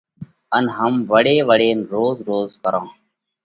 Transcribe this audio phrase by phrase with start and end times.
[0.55, 2.93] ان ھم وۯي وۯينَ روز روز ڪرونھ۔